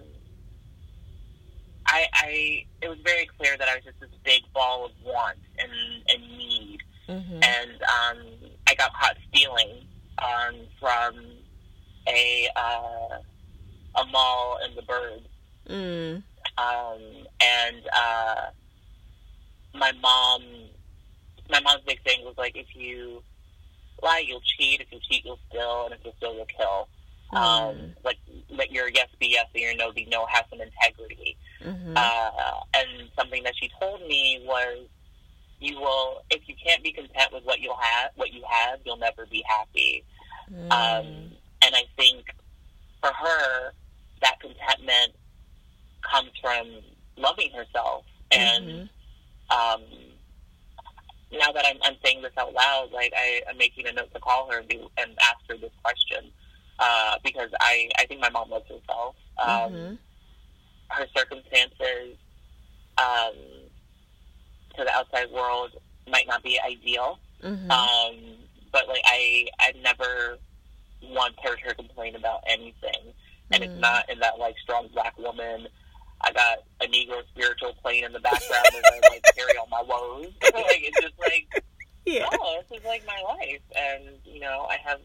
[1.85, 5.37] I, I it was very clear that I was just this big ball of want
[5.57, 5.71] and,
[6.07, 7.43] and need, mm-hmm.
[7.43, 8.25] and um,
[8.67, 9.85] I got caught stealing
[10.19, 11.15] um, from
[12.07, 13.17] a uh,
[13.95, 15.21] a mall in the Bird,
[15.69, 16.23] mm.
[16.57, 17.01] um,
[17.41, 18.45] and uh,
[19.73, 20.43] my mom,
[21.49, 23.23] my mom's big thing was like, if you
[24.01, 24.81] lie, you'll cheat.
[24.81, 26.87] If you cheat, you'll steal, and if you steal, you'll kill.
[27.33, 27.37] Mm.
[27.37, 28.17] Um, like
[28.49, 31.37] let your yes be yes and your no be no have some integrity.
[31.63, 31.93] Mm-hmm.
[31.95, 32.31] Uh,
[32.75, 34.87] and something that she told me was,
[35.59, 38.97] you will if you can't be content with what you'll have, what you have, you'll
[38.97, 40.03] never be happy.
[40.51, 40.71] Mm.
[40.71, 41.05] Um,
[41.61, 42.33] and I think
[43.01, 43.71] for her,
[44.21, 45.13] that contentment
[46.01, 46.67] comes from
[47.17, 48.05] loving herself.
[48.31, 49.81] And mm-hmm.
[49.81, 49.81] um,
[51.31, 54.19] now that I'm, I'm saying this out loud, like I, I'm making a note to
[54.19, 56.31] call her and, do, and ask her this question
[56.79, 59.15] uh, because I, I think my mom loves herself.
[59.37, 59.95] Um, mm-hmm.
[60.89, 62.17] Her circumstances
[62.97, 63.33] um,
[64.75, 65.71] to the outside world
[66.09, 67.69] might not be ideal, mm-hmm.
[67.69, 68.15] um,
[68.71, 70.39] but like I I've never
[71.01, 73.13] once heard her complain about anything,
[73.51, 73.63] and mm-hmm.
[73.63, 73.81] it's mm.
[73.81, 75.67] not in that like strong black woman.
[76.21, 79.81] I got a Negro spiritual playing in the background as I like carry all my
[79.81, 80.33] woes.
[80.43, 81.63] like it's just like,
[82.05, 84.99] yeah, no, this is like my life, and you know I have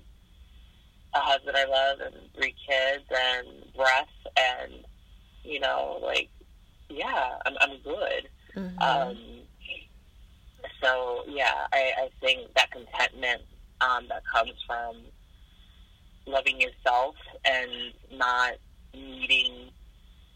[1.15, 4.73] a husband I love and three kids and breath and
[5.45, 6.29] you know like
[6.89, 8.29] yeah I'm I'm good.
[8.57, 8.79] Mm-hmm.
[8.79, 9.17] Um,
[10.83, 13.43] so yeah, I, I think that contentment
[13.81, 14.97] um, that comes from
[16.27, 17.71] loving yourself and
[18.13, 18.53] not
[18.95, 19.71] needing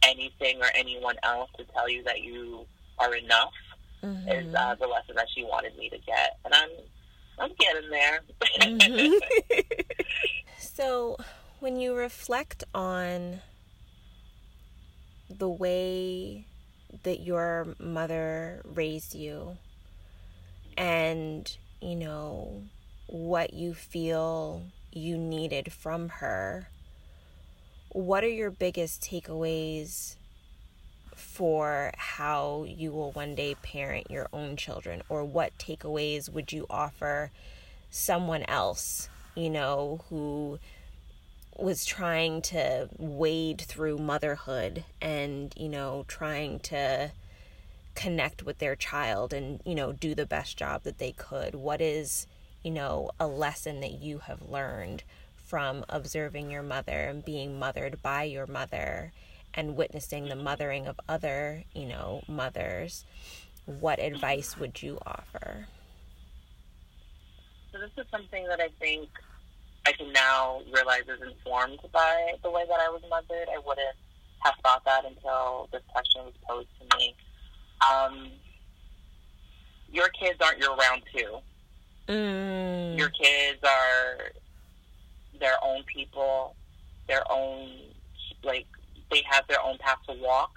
[0.03, 2.65] anything or anyone else to tell you that you
[2.99, 3.53] are enough
[4.03, 4.29] mm-hmm.
[4.29, 6.71] is uh, the lesson that she wanted me to get, and I'm
[7.41, 8.21] I'm getting there.
[8.61, 9.13] mm-hmm.
[10.61, 11.17] So,
[11.61, 13.41] when you reflect on
[15.31, 16.47] the way
[17.03, 19.57] that your mother raised you
[20.77, 22.63] and, you know,
[23.07, 26.69] what you feel you needed from her,
[27.91, 30.17] what are your biggest takeaways
[31.15, 35.03] for how you will one day parent your own children?
[35.09, 37.31] Or what takeaways would you offer
[37.91, 40.59] someone else you know, who
[41.57, 47.13] was trying to wade through motherhood and, you know, trying to
[47.95, 51.55] connect with their child and, you know, do the best job that they could.
[51.55, 52.27] What is,
[52.63, 55.03] you know, a lesson that you have learned
[55.37, 59.13] from observing your mother and being mothered by your mother
[59.55, 63.05] and witnessing the mothering of other, you know, mothers?
[63.65, 65.67] What advice would you offer?
[67.73, 69.09] So this is something that I think
[69.87, 73.49] I can now realize is informed by the way that I was mothered.
[73.49, 73.97] I wouldn't
[74.41, 77.15] have thought that until this question was posed to me.
[77.91, 78.31] Um,
[79.91, 81.39] your kids aren't your round two.
[82.09, 82.97] Mm.
[82.97, 84.31] Your kids are
[85.39, 86.57] their own people,
[87.07, 87.71] their own
[88.43, 88.67] like
[89.11, 90.53] they have their own path to walk,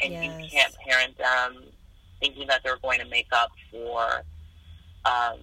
[0.00, 0.24] and yes.
[0.24, 1.64] you can't parent them
[2.20, 4.22] thinking that they're going to make up for
[5.04, 5.38] um,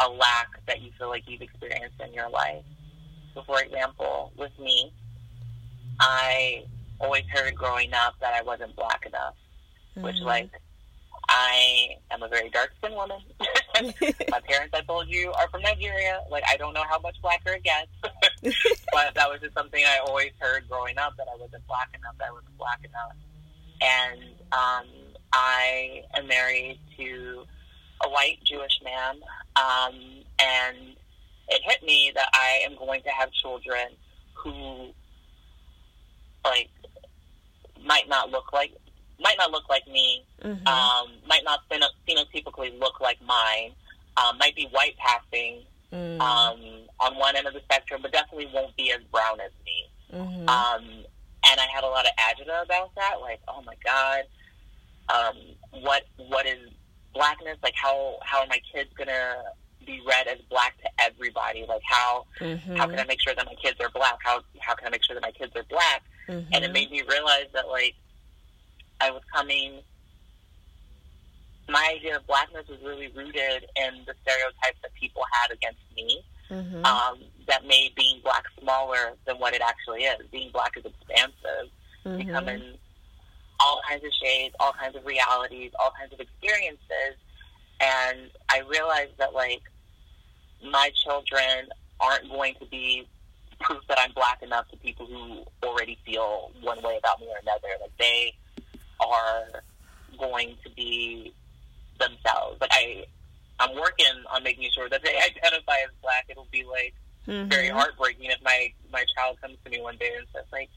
[0.00, 2.64] a lack that you feel like you've experienced in your life.
[3.34, 4.92] So, for example, with me,
[6.00, 6.64] I
[7.00, 9.34] always heard growing up that I wasn't black enough,
[9.90, 10.02] mm-hmm.
[10.02, 10.50] which, like,
[11.34, 13.18] I am a very dark skinned woman.
[14.30, 16.20] My parents, I told you, are from Nigeria.
[16.30, 17.90] Like, I don't know how much blacker it gets.
[18.92, 22.16] but that was just something I always heard growing up that I wasn't black enough,
[22.18, 23.16] that I wasn't black enough.
[23.80, 24.20] And
[24.52, 24.86] um,
[25.32, 27.44] I am married to
[28.04, 29.16] a white Jewish man.
[29.56, 29.94] Um,
[30.38, 30.76] and
[31.48, 33.88] it hit me that I am going to have children
[34.34, 34.92] who,
[36.44, 36.68] like,
[37.82, 38.74] might not look like
[39.22, 40.66] might not look like me, Mhm.
[40.66, 43.74] um, might not phenotypically look like mine,
[44.16, 46.20] um, might be white passing Mm.
[46.22, 49.90] um, on one end of the spectrum, but definitely won't be as brown as me.
[50.10, 50.48] Mhm.
[50.48, 51.04] Um,
[51.44, 54.24] and I had a lot of agita about that, like, oh my god,
[55.08, 55.36] um,
[55.82, 56.70] what what is
[57.12, 57.58] blackness?
[57.62, 59.42] Like, how how are my kids gonna
[59.84, 61.66] be read as black to everybody?
[61.66, 62.76] Like, how Mhm.
[62.78, 64.18] how can I make sure that my kids are black?
[64.22, 66.02] How how can I make sure that my kids are black?
[66.28, 66.48] Mhm.
[66.54, 67.96] And it made me realize that like
[69.02, 69.82] I was coming.
[71.68, 76.24] My idea of blackness was really rooted in the stereotypes that people had against me
[76.50, 76.84] Mhm.
[76.84, 80.26] um, that made being black smaller than what it actually is.
[80.28, 81.70] Being black is expansive.
[82.04, 82.24] Mhm.
[82.26, 82.78] You come in
[83.60, 87.16] all kinds of shades, all kinds of realities, all kinds of experiences.
[87.80, 89.62] And I realized that, like,
[90.62, 93.08] my children aren't going to be
[93.60, 97.38] proof that I'm black enough to people who already feel one way about me or
[97.38, 97.68] another.
[97.80, 98.36] Like, they
[99.10, 99.62] are
[100.18, 101.32] going to be
[101.98, 102.60] themselves.
[102.60, 103.04] Like, I,
[103.60, 106.26] I'm working on making sure that they identify as black.
[106.28, 106.94] It'll be, like,
[107.26, 107.72] very Mhm.
[107.74, 110.68] heartbreaking if my my child comes to me one day and says like,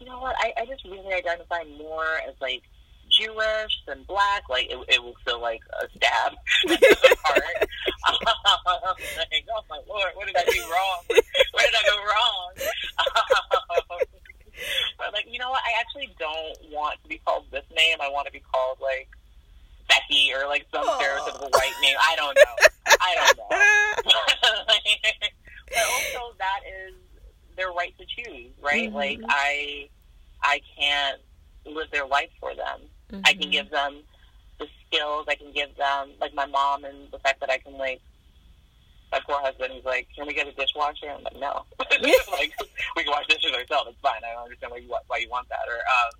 [0.00, 2.62] you know what, I, I just really identify more as like
[3.08, 4.42] Jewish than black.
[4.48, 6.32] Like it, it will feel like a stab
[7.22, 7.68] heart.
[9.16, 11.02] like, oh my lord, what did I do wrong?
[11.08, 13.61] Where did I go wrong?
[14.98, 17.98] But like, you know what, I actually don't want to be called this name.
[18.00, 19.08] I want to be called like
[19.88, 20.98] Becky or like some Aw.
[21.00, 21.96] stereotypical white name.
[22.00, 22.56] I don't know.
[23.00, 23.50] I don't know
[25.74, 26.94] but also that is
[27.56, 28.90] their right to choose, right?
[28.90, 28.94] Mhm.
[28.94, 29.88] Like I,
[30.42, 31.20] I can't
[31.66, 32.80] live their life for them.
[33.24, 33.52] I can Mhm.
[33.52, 34.02] give them
[34.58, 35.26] the skills.
[35.28, 38.00] I can give them like my mom and the fact that I can like.
[39.12, 42.52] My poor husband, he's like, "Can we get a dishwasher?" I'm like, "No, like
[42.96, 43.90] we can wash dishes ourselves.
[43.90, 44.22] It's fine.
[44.24, 46.12] I don't understand why you want why you want that." Or um,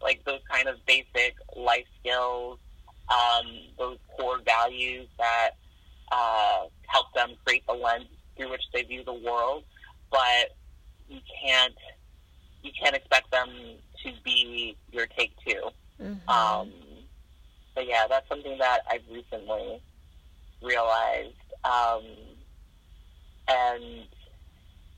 [0.00, 2.58] like those kind of basic life skills,
[3.10, 3.46] um,
[3.78, 5.50] those core values that
[6.10, 8.06] uh, help them create the lens
[8.36, 9.64] through which they view the world.
[10.10, 10.56] But
[11.08, 11.74] you can't
[12.62, 13.50] you can't expect them
[14.02, 15.68] to be your take two.
[16.00, 16.26] Mhm.
[16.28, 16.72] Um,
[17.74, 19.82] but yeah, that's something that I've recently
[20.62, 21.34] realized.
[21.64, 22.02] Um,
[23.48, 24.04] and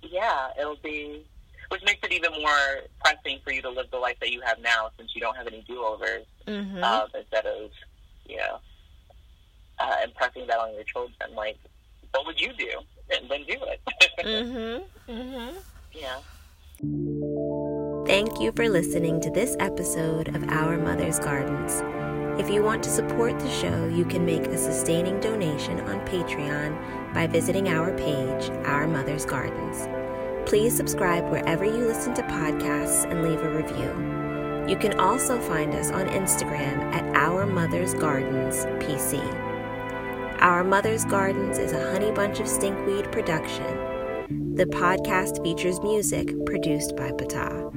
[0.03, 1.25] yeah, it'll be,
[1.69, 4.59] which makes it even more pressing for you to live the life that you have
[4.61, 6.83] now since you don't have any do-overs Mhm.
[6.83, 7.71] um, instead of,
[8.27, 8.59] you know,
[9.79, 11.35] uh, impressing that on your children.
[11.35, 11.59] Like,
[12.13, 12.71] what would you do?
[13.15, 13.81] And then do it.
[14.25, 15.13] mm-hmm.
[15.13, 15.57] Mm-hmm.
[15.93, 16.19] yeah.
[18.07, 21.83] Thank you for listening to this episode of Our Mother's Gardens.
[22.41, 27.12] If you want to support the show, you can make a sustaining donation on Patreon
[27.12, 29.86] by visiting our page, Our Mother's Gardens.
[30.49, 34.66] Please subscribe wherever you listen to podcasts and leave a review.
[34.66, 39.20] You can also find us on Instagram at Our Mother's Gardens PC.
[40.41, 44.55] Our Mother's Gardens is a Honey Bunch of Stinkweed production.
[44.55, 47.70] The podcast features music produced by Pata.